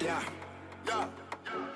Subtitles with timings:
[0.00, 0.22] Yeah,
[0.86, 1.08] yeah.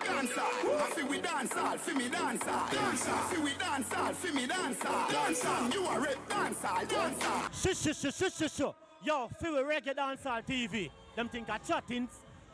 [0.00, 2.68] Dancehall, I feel we dancehall, see me dancehall.
[2.68, 5.06] Dancehall, see we dancehall, see me dancehall.
[5.08, 7.52] Dancehall, you are rap dancehall, dancehall.
[7.52, 8.74] Shush, shush, shush, shush, shush, shush.
[9.04, 10.90] Yo, feel reggae dancehall TV.
[11.16, 12.10] Them think are chattings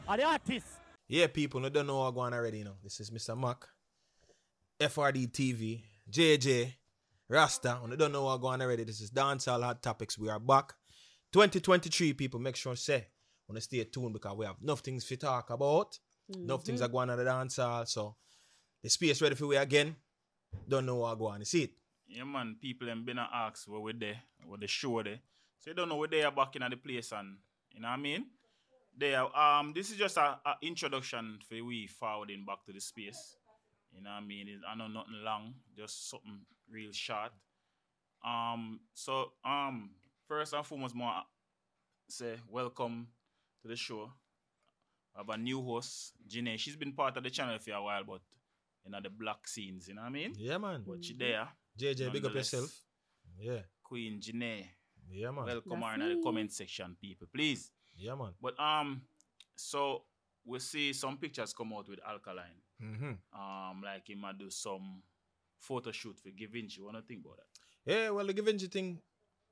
[0.09, 0.79] are the artists.
[1.07, 2.77] Yeah, people, you don't know what going already, you know.
[2.83, 3.39] This is Mr.
[3.39, 3.65] Mac,
[4.81, 6.73] FRD TV, JJ,
[7.29, 7.79] Rasta.
[7.89, 8.85] You don't know what going already.
[8.85, 10.19] This is Dancehall Hot Topics.
[10.19, 10.75] We are back.
[11.33, 13.07] 2023, people, make sure say,
[13.51, 15.99] want to stay tuned because we have enough things to talk about.
[16.33, 17.89] Enough things are going on the dancehall.
[17.89, 18.15] So,
[18.83, 19.97] the space ready for we again.
[20.69, 21.41] Don't know what going on.
[21.41, 21.71] You see it?
[22.07, 25.19] Yeah, man, people them been a ask where we there, where the show there.
[25.59, 27.37] So you don't know where they are back in at the place and
[27.73, 28.27] you know what I mean?
[28.97, 32.81] They are, um this is just a, a introduction for we forwarding back to the
[32.81, 33.37] space.
[33.93, 34.49] You know what I mean?
[34.49, 37.33] It, I know nothing long, just something real short.
[38.25, 39.91] Um so um
[40.27, 41.13] first and foremost more
[42.09, 43.07] say welcome
[43.63, 44.11] to the show.
[45.15, 46.59] I have a new host, Janae.
[46.59, 48.21] She's been part of the channel for a while, but
[48.85, 50.33] you know the black scenes, you know what I mean?
[50.37, 50.83] Yeah, man.
[50.87, 51.49] But she there.
[51.79, 52.75] JJ, big up yourself.
[53.39, 53.61] Yeah.
[53.83, 54.67] Queen Janae.
[55.11, 55.47] Yeah, man.
[55.47, 57.71] Welcome That's her in the comment section, people, please.
[57.97, 58.33] yeah, man.
[58.41, 59.03] But um,
[59.57, 60.03] so
[60.45, 62.63] we see some pictures come out with Alkaline.
[62.83, 63.39] Mm-hmm.
[63.39, 65.03] Um, like he might do some
[65.59, 66.81] photo shoot for Givenchy.
[66.81, 67.93] What do you think about that?
[67.93, 69.01] Yeah, well, the Givenchy thing,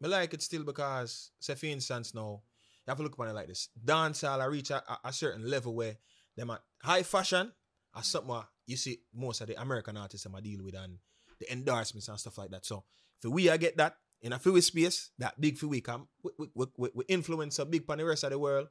[0.02, 2.42] I like it still because, say for instance now,
[2.88, 3.68] you have to look upon it like this.
[3.84, 5.96] Dancehall, I reach a, a, a certain level where
[6.38, 7.52] them at high fashion
[7.94, 10.96] are something you see most of the American artists them a deal with and
[11.38, 12.64] the endorsements and stuff like that.
[12.64, 12.84] So,
[13.22, 16.48] if we I get that in a few space, that big for we come, we,
[16.54, 18.68] we, we, we, influence a big pan the rest of the world,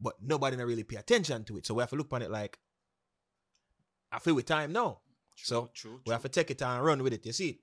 [0.00, 1.66] but nobody not really pay attention to it.
[1.66, 2.56] So we have to look upon it like,
[4.12, 5.00] I feel with time now.
[5.34, 7.26] So, true, We have to take it and run with it.
[7.26, 7.56] You see it?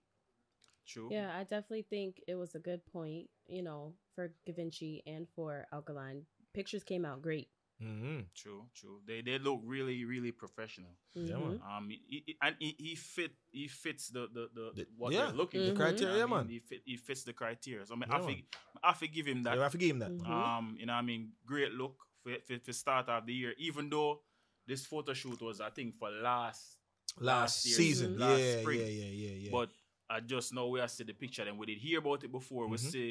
[0.86, 1.10] True.
[1.12, 5.66] Yeah, I definitely think it was a good point, you know, for Givenchy and for
[5.72, 6.26] Alkaline.
[6.54, 7.50] Pictures came out great.
[7.82, 8.20] Mm-hmm.
[8.36, 9.02] True, true.
[9.06, 10.92] They they look really, really professional.
[11.16, 11.42] Yeah, Mhm.
[11.50, 11.62] man.
[11.68, 15.26] Um, he, he- and he, he fit he fits the the, the, The- what yeah,
[15.26, 15.72] they're looking the for.
[15.72, 16.48] you know criteria, what I man.
[16.48, 16.54] mean?
[16.54, 17.86] He fit he fits the criteria.
[17.86, 18.46] So I mean, Yeah, I think
[18.84, 19.56] I forgive him that.
[19.56, 20.12] You have to give him that.
[20.12, 20.30] Mhm.
[20.30, 23.54] Um, you know, what I mean, great look for, for, for start of the year.
[23.58, 24.22] Even though
[24.68, 26.78] this photo shoot was, I think, for last
[27.20, 28.18] last year, season.
[28.18, 28.80] last yeah, spring.
[28.80, 29.52] yeah, yeah, yeah, yeah.
[29.52, 29.70] But
[30.16, 32.68] I just know where I see the picture and we did hear about it before.
[32.68, 32.92] We Mhm.
[32.92, 33.10] see,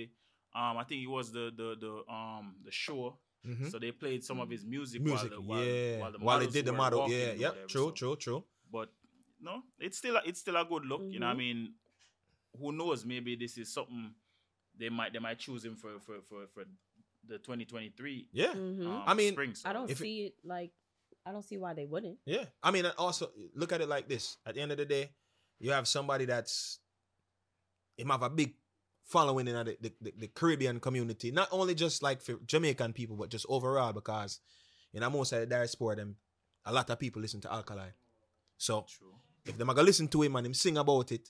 [0.55, 3.19] um, I think it was the the the um the show.
[3.45, 3.71] Mhm.
[3.73, 5.99] So they played some of his music, music, while, the, yeah.
[6.01, 7.49] while, the While they did the model, yeah, or yeah.
[7.49, 7.67] whatever.
[7.67, 8.45] True, So- true, true.
[8.71, 8.89] But
[9.41, 11.03] no, it's still a, it's still a good look.
[11.15, 11.39] You know, what I Mhm.
[11.39, 11.75] mean,
[12.59, 13.05] who knows?
[13.05, 14.15] Maybe this is something
[14.79, 16.65] they might they might choose him for for for for
[17.25, 18.29] the 2023.
[18.33, 18.87] Yeah, Mhm.
[18.87, 19.55] um, I mean, spring.
[19.55, 19.69] So.
[19.69, 20.73] I don't if see it like
[21.27, 22.19] I don't see why they wouldn't.
[22.27, 22.47] yeah.
[22.63, 24.39] I mean, also look at it like this.
[24.47, 25.11] At the end of the day,
[25.59, 26.79] you have somebody that's
[27.97, 28.55] him have a big
[29.05, 31.31] following in the, the, the, the Caribbean community.
[31.31, 34.41] Not only just like for Jamaican people, but just overall because
[34.93, 36.17] you know most of the diaspora them
[36.65, 37.93] a lot of people listen to Alkaline.
[38.57, 39.15] So True.
[39.45, 41.29] if them are gonna listen to him and him sing about it,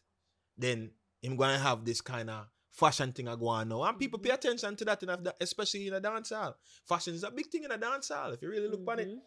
[0.56, 0.90] then
[1.22, 3.82] him going to have this kind of fashion thing I go on now.
[3.84, 6.56] And people pay attention to that, in a- especially in a dance hall.
[6.86, 8.32] Fashion is a big thing in a dance hall.
[8.32, 9.20] If you really look on it, Mhm.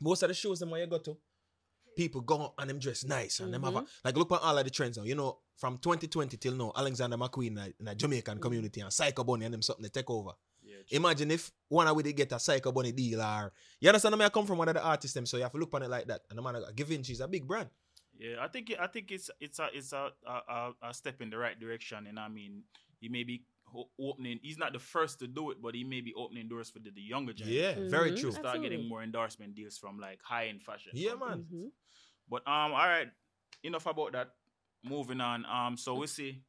[0.00, 1.16] most of the shows them where you go to,
[1.96, 3.88] people go and them dress nice and them have a, Mhm.
[4.04, 5.04] like look at all of the trends now.
[5.04, 9.44] You know, from 2020 till now, Alexander McQueen in a, Jamaican community and Psycho Bunny
[9.44, 10.30] and them something to take over.
[10.62, 10.76] Yeah.
[10.90, 14.30] Imagine if one of we get a Psycho Bunny deal or you understand where I
[14.30, 16.06] come from one of the artists them, so you have to look on it like
[16.06, 16.22] that.
[16.28, 17.68] And the man Givenchy is a big brand.
[18.18, 21.30] Yeah, I think I think it's it's a it's a a, a, a step in
[21.30, 22.62] the right direction, and I mean
[23.00, 23.44] he may be
[23.98, 24.38] opening.
[24.40, 26.90] He's not the first to do it, but he may be opening doors for the,
[26.90, 27.82] the younger generation.
[27.84, 28.20] Yeah, very Mhm.
[28.20, 28.30] true.
[28.30, 28.70] Start Absolutely.
[28.70, 30.92] getting more endorsement deals from like high end fashion.
[30.94, 31.46] Yeah, companies.
[31.50, 31.60] man.
[31.64, 31.70] Mhm.
[32.28, 33.08] But um, all right,
[33.64, 34.30] enough about that.
[34.84, 35.44] Moving on.
[35.46, 36.42] Um, so we see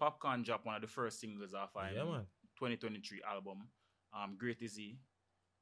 [0.00, 2.26] Popcaan drop one of the first singles off our Yeah, man.
[2.58, 3.68] 2023 album.
[4.14, 4.98] Um, Great Is He,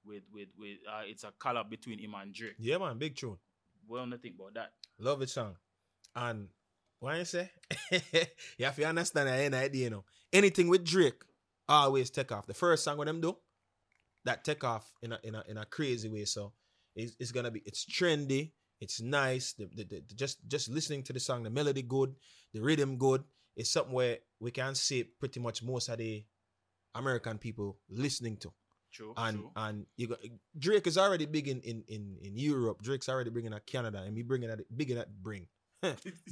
[0.04, 2.54] with with with uh, it's a collab between him and Drake.
[2.58, 3.36] Yeah, man, big tune.
[3.86, 4.72] Well, nothing about that.
[4.98, 5.56] Love it song.
[6.14, 6.48] And
[7.00, 7.50] what I say?
[7.90, 10.04] you have to understand I ain't idea, you know.
[10.32, 11.22] Anything with Drake
[11.68, 12.46] always take off.
[12.46, 13.36] The first song with them do,
[14.24, 16.24] that take off in a in a in a crazy way.
[16.24, 16.52] So
[16.94, 19.52] it's, it's gonna be it's trendy, it's nice.
[19.52, 22.14] The, the, the, just just listening to the song, the melody good,
[22.52, 23.22] the rhythm good.
[23.56, 26.24] It's something where we can see pretty much most of the
[26.94, 28.52] American people listening to.
[28.92, 29.14] True.
[29.16, 29.50] and true.
[29.54, 30.18] and you got
[30.58, 32.82] Drake is already big in, in in in Europe.
[32.82, 35.46] Drake's already bringing at Canada, and me bringing at big in at bring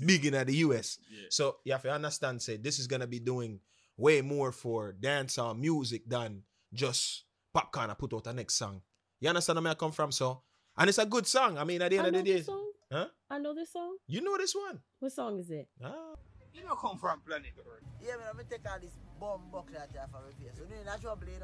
[0.07, 0.99] big in at the US.
[1.11, 1.27] yeah.
[1.31, 3.61] So you have to understand, say this is gonna be doing
[3.97, 6.43] way more for dancehall music than
[6.73, 7.25] just
[7.55, 7.91] Popcaan.
[7.91, 8.83] I put out the next song.
[9.21, 10.11] You understand where I come from?
[10.11, 10.43] So
[10.79, 11.59] and it's a good song.
[11.59, 12.71] I mean, at the end of the day, song.
[12.91, 13.07] huh?
[13.31, 13.97] I know this song.
[14.07, 14.81] You know this one?
[15.01, 15.69] What song is it?
[15.85, 16.15] Ah,
[16.55, 17.83] You don't come from planet Earth.
[18.03, 20.53] Yeah, man, I'm take all this bomb buckler that you have for repair.
[20.57, 21.43] So, you know, natural blade.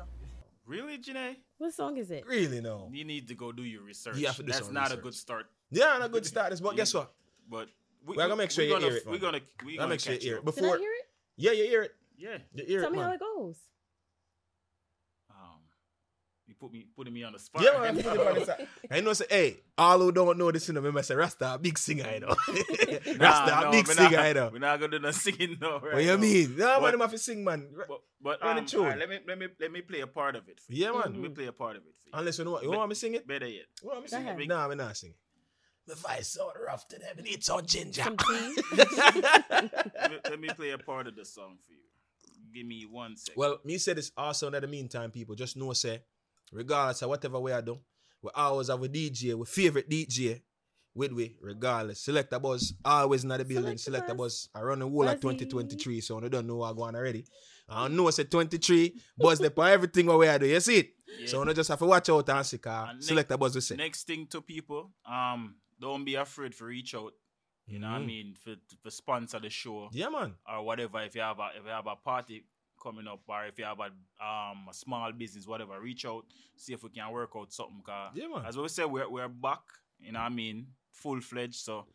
[0.66, 1.36] Really, Janae?
[1.58, 2.25] What song is it?
[2.26, 2.88] Really no.
[2.92, 4.16] You need to go do your research.
[4.16, 5.46] You have to do That's some not a good start.
[5.70, 7.12] Yeah, and a good start is, but guess what?
[7.50, 7.69] But
[8.06, 9.20] we, We're gonna make sure we're you gonna, hear it, We're man.
[9.20, 10.54] gonna, we're I'll gonna make sure you catch hear it up.
[10.54, 11.06] Did I hear it?
[11.36, 11.94] Yeah, you hear it.
[12.16, 12.38] Yeah.
[12.54, 13.06] You hear Tell it, me man.
[13.08, 13.56] how it goes.
[16.64, 17.62] You put me putting me on the spot.
[17.62, 17.96] Yeah, man.
[17.96, 18.66] put it on the side.
[18.90, 21.58] I know say, hey, all who don't know this, you know, remember say Rasta a
[21.58, 22.28] big singer, you know.
[23.19, 24.50] Rasta a big singer, not, you know.
[24.52, 25.81] We're not gonna do no singing no.
[25.81, 26.16] Right What you now.
[26.16, 26.56] mean?
[26.56, 27.69] No, man, But- them have to sing, man.
[27.76, 28.81] But, but Run the um, tune.
[28.81, 30.61] alright, let me let me let me play a part of it.
[30.61, 30.84] For you.
[30.84, 31.02] Yeah, man.
[31.12, 31.94] Let me play a part of it.
[32.02, 32.12] For you.
[32.14, 33.26] Unless you know what, you want me to sing it?
[33.26, 33.67] Better yet.
[33.82, 34.49] You want me to Go sing it?
[34.49, 35.17] Nah, I'm not sing it.
[35.87, 38.05] My voice so rough today, I need some ginger.
[38.72, 38.90] Let,
[40.10, 41.78] me, let me play a part of the song for you.
[42.55, 43.38] Give me one second.
[43.38, 46.02] Well, me said this also in the meantime, people just know say,
[46.55, 47.79] regardless of whatever way I do,
[48.23, 50.41] we always have a DJ, we favorite DJ
[50.95, 52.01] with we, regardless.
[52.01, 53.77] Select a buzz, always in the building.
[53.77, 54.49] Select Select a a buzz.
[54.55, 54.62] buzz.
[54.62, 55.39] I run the whole of Buzzy.
[55.45, 57.25] 2023, so I don't know what I'm going already.
[57.69, 60.47] I know I said 23, buzz the for everything what we I do.
[60.47, 60.91] You see it?
[61.19, 61.27] Yeah.
[61.27, 62.89] So I just have to watch out and see, car.
[62.91, 63.77] And Select a buzz we say.
[63.77, 67.12] Next thing to people, um, don't be afraid to reach out.
[67.67, 68.06] You know what I Mhm.
[68.06, 68.35] mean?
[68.35, 70.35] For for sponsor the show Yeah, man.
[70.47, 71.01] or whatever.
[71.03, 72.45] If you have a if you have a party
[72.84, 73.90] coming up or if you have a
[74.25, 76.25] um a small business, whatever, reach out,
[76.56, 77.82] see if we can work out something.
[77.84, 78.44] Cause Yeah, man.
[78.46, 79.62] as we say, we're we're back.
[79.98, 80.66] You know what I mean?
[80.92, 81.56] Full fledged.
[81.56, 81.86] So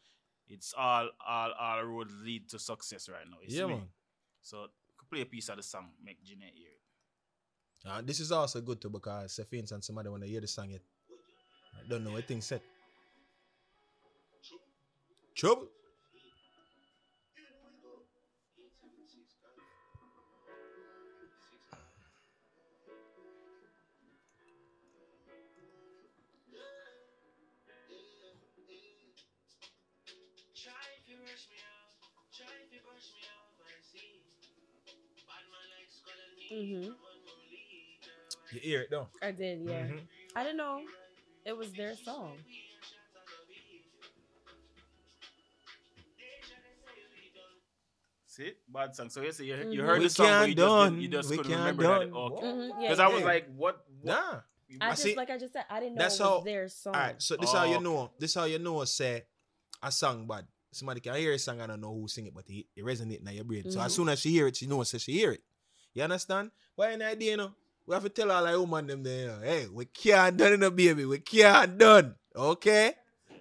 [0.47, 3.37] it's all all all roads lead to success right now.
[3.47, 3.73] See Yeah, me?
[3.75, 3.87] man.
[4.41, 4.67] So
[5.09, 7.89] play a piece of the song, make Jeanette hear it.
[7.89, 10.47] Uh, this is also good too because say for instance somebody when they hear the
[10.47, 10.81] song it
[11.77, 12.61] I don't know what thing said.
[15.35, 15.67] Trouble.
[36.49, 36.87] Skull and knee, Mhm.
[36.87, 36.97] one more
[37.51, 38.45] lead, girl.
[38.53, 39.09] You hear it though.
[39.21, 39.87] I did, yeah.
[39.87, 40.07] Mhm.
[40.35, 40.81] I didn't know
[41.45, 42.37] it was their song.
[48.25, 49.09] See, bad song.
[49.09, 49.85] So you see, you, you Mhm.
[49.85, 50.89] heard We the song, but you just, done.
[50.93, 52.09] didn't, you just We couldn't can't remember done.
[52.11, 52.15] that.
[52.15, 52.45] Okay.
[52.45, 53.85] Mhm, yeah, Because I was like, what?
[54.01, 54.05] what?
[54.05, 54.41] Nah.
[54.81, 56.39] I I just see- like I just said, I didn't know That's it was how-
[56.41, 56.95] their song.
[56.95, 57.83] All right, so this Oh, how you okay.
[57.83, 58.13] know.
[58.19, 58.85] This how you know.
[58.85, 59.25] Say
[59.81, 60.47] a song bad.
[60.71, 63.27] Somebody can hear a song I don't know who sing it, but it, it resonate
[63.27, 63.69] in your brain.
[63.71, 63.95] So as Mhm.
[63.95, 64.89] soon as she hear it, she knows.
[64.89, 65.43] Say she hear it.
[65.99, 66.51] You understand?
[66.75, 67.31] Why any idea?
[67.31, 67.51] You know,
[67.85, 69.19] we have to tell all our woman them there.
[69.19, 71.03] You know, hey, we can't done in a baby.
[71.03, 72.15] We can't done.
[72.33, 72.93] Okay.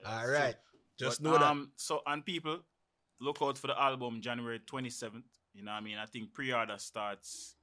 [0.04, 0.56] All right.
[0.98, 1.46] Just But, know that.
[1.46, 2.58] um, So, and people,
[3.20, 5.22] look out for the album January 27th.
[5.54, 5.98] You know what I mean?
[5.98, 7.54] I think pre order starts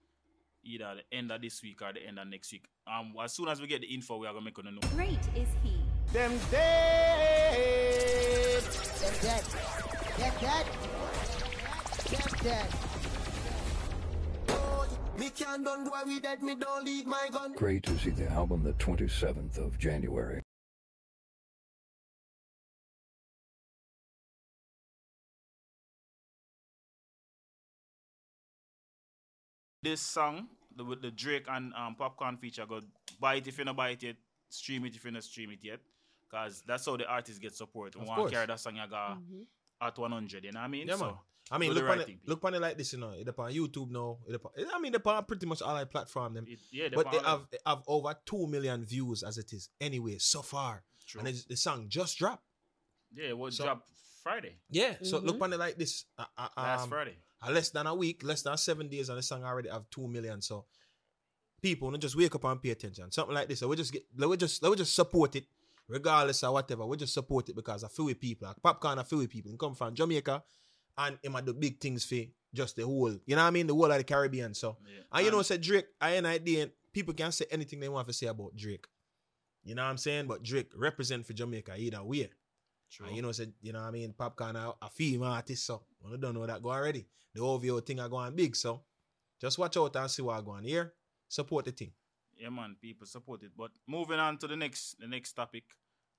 [0.63, 2.63] either the end of this week or the end of next week.
[2.87, 4.71] Um, As soon as we get the info, we are going to make on the
[4.71, 4.79] know.
[4.95, 5.75] Great is he.
[6.13, 8.63] Them dead.
[8.63, 9.43] Them dead.
[10.17, 10.65] Dead, dead.
[12.09, 12.94] Dead, dead.
[15.17, 17.53] Me can't done boy, we dead, me don't leave my gun.
[17.53, 20.41] Great to see the album, the 27th of January.
[29.83, 32.81] This song, the, with the Drake and um, Popcaan feature, go
[33.19, 34.15] buy it if you don't buy it yet,
[34.49, 35.79] stream it if you don't stream it yet.
[36.29, 37.95] Because that's how the artist get support.
[37.95, 38.31] We Of want to course.
[38.31, 39.45] carry that song you got Mhm.
[39.81, 40.87] at 100, you know what I mean?
[40.87, 41.15] Yeah, so, man.
[41.51, 42.05] I mean, look the on right it.
[42.07, 43.11] thing, Look on it like this, you know.
[43.11, 44.17] It upon YouTube now.
[44.27, 46.45] It upon, I mean, it upon pretty much all I platform them.
[46.47, 49.69] it, yeah, but they all- have they have over two million views as it is
[49.79, 50.83] anyway so far.
[51.07, 51.19] True.
[51.19, 52.43] And it's, the song just dropped.
[53.13, 53.85] Yeah, it was So- drop
[54.23, 54.95] Friday, Yeah.
[55.03, 55.41] So look Mhm.
[55.43, 56.05] on it like this.
[56.17, 57.15] Uh, uh, last um, Friday.
[57.43, 60.07] uh, less than a week, less than seven days, and the song already have two
[60.07, 60.41] million.
[60.41, 60.65] So
[61.61, 63.11] people don't just wake up and pay attention.
[63.11, 63.59] Something like this.
[63.59, 65.45] So we just get let we just let we just support it,
[65.87, 66.87] regardless of whatever.
[66.87, 68.47] We just support it because I feel with people.
[68.47, 69.51] Like Popcaan I feel with people.
[69.51, 70.43] He come from Jamaica
[70.97, 72.15] and him might do big things for
[72.53, 73.67] just the whole, you know what I mean?
[73.67, 74.53] The whole of the Caribbean.
[74.53, 75.01] So Yeah.
[75.11, 76.69] and you know, said Drake, I ain't idea.
[76.93, 78.87] People can't say anything they want to say about Drake.
[79.63, 80.27] You know what I'm saying?
[80.27, 82.29] But Drake represent for Jamaica either way.
[82.91, 83.07] True.
[83.07, 85.81] And you know, said you know what I mean, Popcaan a, a female artist, so
[86.07, 87.05] I don't know that go already.
[87.33, 88.81] The OVO thing are going big, so
[89.41, 90.93] just watch out and see what going on here.
[91.27, 91.91] Support the thing.
[92.37, 93.51] yeah, man, people support it.
[93.57, 95.63] But moving on to the next the next topic.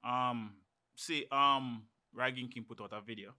[0.04, 0.56] Um,
[0.96, 3.32] see, um, Rygin King put out a video,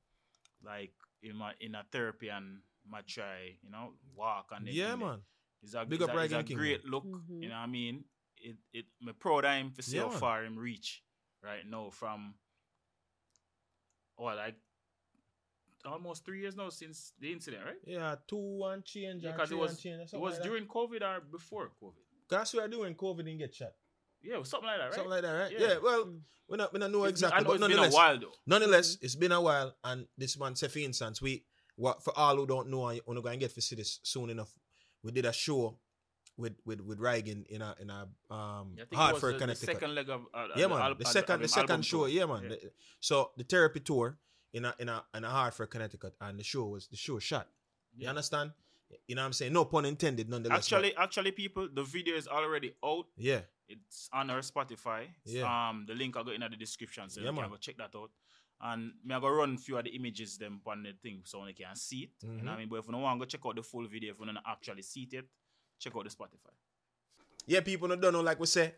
[0.64, 2.60] like in my in a therapy and
[2.90, 5.08] my try, you know, walk and yeah, everything there.
[5.10, 5.22] man.
[5.64, 6.92] It's a, Big it's up a, it's a King, great man.
[6.92, 7.04] look.
[7.06, 7.42] Mhm.
[7.44, 8.04] You know what I mean?
[8.38, 10.20] It it me proud of him to see Yeah, how man.
[10.20, 11.04] far him reach
[11.44, 12.36] right now from
[14.18, 14.56] oh like
[15.86, 17.78] almost three years now since the incident, right?
[17.86, 20.00] Yeah, two and change Yeah, and because it three was and change.
[20.00, 20.48] or it something was like that.
[20.50, 22.04] during COVID or before COVID.
[22.30, 23.74] That's what I doing COVID didn't get shot.
[24.24, 24.94] Yeah, something like that, right?
[24.94, 25.52] Something like that, right?
[25.52, 25.68] Yeah.
[25.68, 26.14] Yeah, well,
[26.50, 27.94] we not we not know It's been- exactly, I know but it's been a nonetheless,
[27.94, 28.34] while though.
[28.46, 31.44] nonetheless, it's been a while, and this man, say for instance, we
[31.76, 34.52] what for all who don't know, and you're gonna get to see this soon enough.
[35.04, 35.78] We did a show
[36.38, 39.76] with with with Rygin in a in a um Yeah, I Hartford, the, the Connecticut.
[39.76, 40.96] second leg of uh, yeah, the man.
[40.98, 42.08] the of second, of the second show, tour.
[42.10, 42.50] yeah, man.
[42.50, 44.18] The- so the therapy tour
[44.54, 47.48] in a in a in a Hartford, Connecticut, and the show was the show shot.
[47.96, 48.52] You understand?
[49.08, 49.52] You know what I'm saying?
[49.52, 50.70] No pun intended, nonetheless.
[50.70, 53.06] but- Actually, actually, people, the video is already out.
[53.18, 55.08] yeah, It's on our Spotify.
[55.26, 55.70] Yeah.
[55.70, 57.50] Um, the link I got in the description, so Yeah, you can man.
[57.50, 58.12] go check that out.
[58.62, 61.46] And me I go run a few of the images them on the thing so
[61.46, 62.12] you can see it.
[62.24, 62.50] You know what Mhm.
[62.50, 62.70] I mean?
[62.70, 64.38] But if you don't want to go check out the full video, if you don't
[64.48, 65.26] actually see it, yet,
[65.80, 66.54] check out the Spotify.
[67.46, 67.62] yeah.
[67.62, 68.74] People don't know, like we say,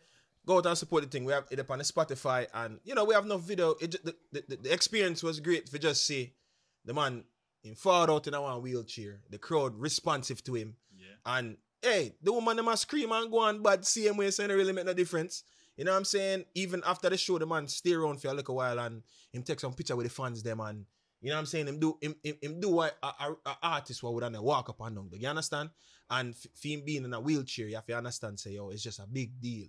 [0.45, 1.23] go out and support the thing.
[1.23, 3.71] We have it up on the Spotify, and you know we have no video.
[3.79, 5.69] It the, the, the, experience was great.
[5.69, 6.33] For just see
[6.83, 7.23] the man
[7.63, 10.75] in far out in a one wheelchair, the crowd responsive to him.
[10.97, 11.05] Yeah.
[11.25, 14.51] And hey, the woman them a scream and go on bad same way, so it
[14.51, 15.43] really make no difference.
[15.77, 16.45] You know what I'm saying?
[16.55, 19.59] Even after the show, the man stay around for a little while and him take
[19.59, 20.85] some picture with the fans them and
[21.21, 21.67] you know what I'm saying?
[21.67, 25.09] Him do him, him, him do what a, artist would have walk up and down.
[25.13, 25.69] You understand?
[26.09, 28.99] And f- him being in a wheelchair, you have to understand, say, yo, it's just
[28.99, 29.67] a big deal.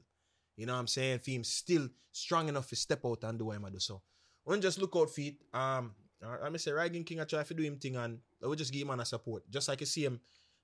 [0.56, 1.18] You know what I'm saying?
[1.20, 3.78] For him still strong enough to step out and do what him do.
[3.80, 4.02] So
[4.44, 5.36] when just look out for it.
[5.52, 8.72] Um I say Rygin King I try to do him thing and I will just
[8.72, 9.48] give him a support.
[9.48, 10.20] Just like you see him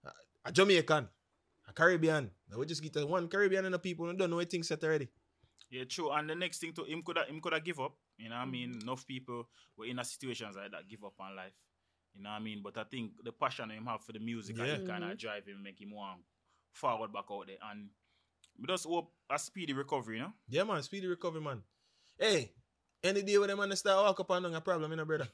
[0.06, 0.10] uh,
[0.44, 1.08] a Jamaican,
[1.68, 2.30] a Caribbean.
[2.52, 4.82] I will just get the one Caribbean and the people who don't know anything set
[4.84, 5.08] already.
[5.70, 6.10] Yeah, true.
[6.10, 7.94] And the next thing to him could have, him could have give up.
[8.18, 8.74] You know what I mean?
[8.74, 8.82] Mm.
[8.82, 11.52] Enough people were in a situations like that give up on life.
[12.14, 12.60] You know what I mean?
[12.62, 14.64] But I think the passion him have for the music Yeah.
[14.64, 15.18] and it kind of mm-hmm.
[15.18, 16.20] drive him, make him want
[16.72, 17.56] forward back out there.
[17.70, 17.88] And
[18.58, 20.32] we just hope a speedy recovery, you know?
[20.48, 21.62] Yeah, man, speedy recovery, man.
[22.18, 22.52] Hey,
[23.02, 25.28] any day when them man start walk up and down a problem, you know, brother.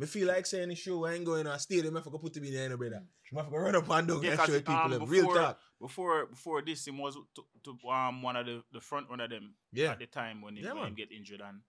[0.00, 2.32] Me feel like saying the show, I ain't going to a stadium, I forgot put
[2.34, 3.02] to be there, know, brother.
[3.32, 5.04] I forgot run up and down Yeah, and show people um, them.
[5.06, 5.58] real talk.
[5.80, 9.54] Before before this, him was to, to um one of the, the front runner them
[9.72, 9.92] Yeah.
[9.92, 11.60] at the time when he, Yeah, when him get injured and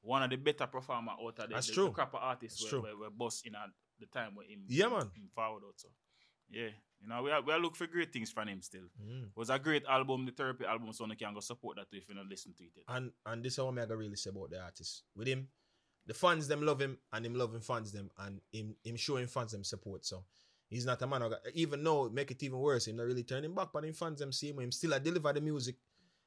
[0.00, 1.84] one of the better performer out of the, That's the, true.
[1.86, 2.90] the crapper artists That's were, true.
[2.98, 3.68] were, were boss in at
[4.00, 5.10] the time when him, Yeah, man.
[5.14, 5.74] him forward out.
[5.76, 5.88] So
[6.50, 6.68] yeah,
[7.00, 8.88] you know, we are we are look for great things from him still.
[9.02, 9.28] Mm.
[9.36, 12.14] was a great album, the therapy album, so you can go support that if you
[12.14, 12.70] don't listen to it.
[12.76, 12.84] yet.
[12.96, 15.02] And and this is what me I really say about the artist.
[15.16, 15.48] With him,
[16.06, 19.52] the fans them love him and him loving fans them and him him showing fans
[19.52, 20.04] them support.
[20.04, 20.24] So
[20.68, 21.22] he's not a man
[21.54, 24.32] even though make it even worse, him not really turning back, but him fans them
[24.32, 25.76] see him, him still I deliver the music.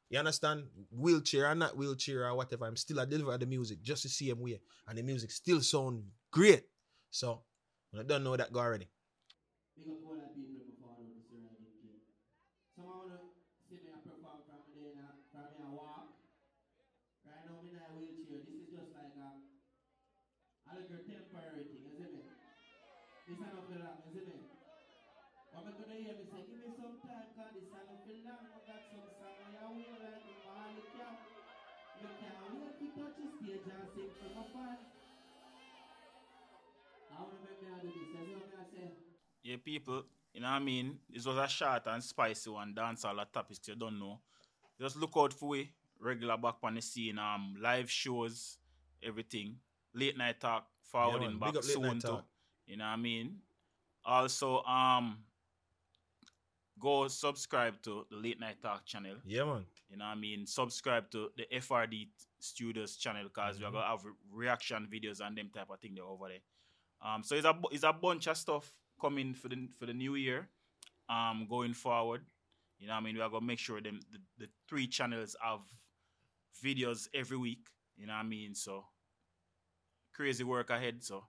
[0.10, 0.64] You understand?
[0.90, 4.30] Wheelchair or not wheelchair or whatever, I'm still a deliver the music just to see
[4.30, 4.62] him way.
[4.88, 6.64] And the music still sound great.
[7.12, 7.42] So
[7.98, 8.88] I don't know that guy already.
[39.44, 40.04] Yeah, people,
[40.34, 41.00] you know what I mean?
[41.10, 44.20] This was a short and spicy one, dance all the topics you don't know.
[44.80, 48.58] Just look out for we regular back on the scene, um, live shows,
[49.02, 49.56] everything.
[49.94, 51.40] Late night talk, forwarding man.
[51.40, 52.20] back Big up Late soon too.
[52.68, 53.38] You know what I mean?
[54.06, 55.18] Also, um
[56.80, 59.16] go subscribe to the Late Night Talk channel.
[59.26, 59.66] Yeah, man.
[59.90, 60.46] You know what I mean?
[60.46, 63.74] Subscribe to the FRD Studios channel because we're Mhm.
[63.74, 66.42] gonna have reaction videos and them type of thing there over there.
[67.02, 70.16] Um, so it's a it's a bunch of stuff coming for the for the new
[70.16, 70.48] year.
[71.10, 72.26] Um, going forward,
[72.80, 73.16] you know what I mean?
[73.16, 75.62] We are gonna make sure them the, the three channels have
[76.64, 77.68] videos every week.
[77.98, 78.54] You know what I mean?
[78.54, 78.84] So
[80.14, 81.04] crazy work ahead.
[81.04, 81.24] So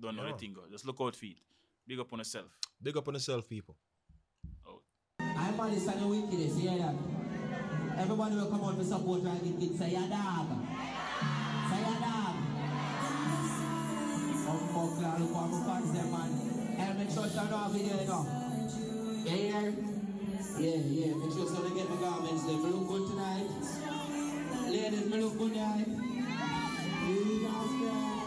[0.00, 0.32] don't know Yeah.
[0.32, 0.52] the thing.
[0.52, 0.62] Go.
[0.70, 1.38] Just look out for it.
[1.86, 2.58] Big up on yourself.
[2.82, 3.76] Big up on yourself, people.
[5.20, 6.94] I'm on this and the wickedest, you hear that?
[7.98, 10.48] Everybody will come out to support Ragged Kid, say ya dog.
[11.70, 12.36] Say ya dog.
[14.48, 16.49] Um, buckler, look what my fans man.
[16.80, 18.26] And make sure you turn off the air now.
[19.24, 19.70] Yeah, yeah.
[20.58, 21.14] Yeah, yeah.
[21.14, 22.44] Make sure so get my garments.
[22.44, 23.48] They look good tonight.
[24.66, 25.86] Ladies, they look good tonight.
[27.06, 28.19] You guys,